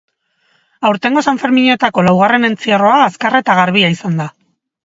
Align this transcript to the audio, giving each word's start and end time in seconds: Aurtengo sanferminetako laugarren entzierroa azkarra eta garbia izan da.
Aurtengo 0.89 1.23
sanferminetako 1.31 2.05
laugarren 2.09 2.49
entzierroa 2.51 2.97
azkarra 3.11 3.45
eta 3.47 3.59
garbia 3.63 3.93
izan 3.99 4.19
da. 4.25 4.29